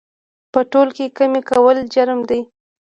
په 0.53 0.59
تول 0.71 0.89
کې 0.97 1.05
کمي 1.17 1.41
کول 1.49 1.77
جرم 1.93 2.19
دی 2.29 2.41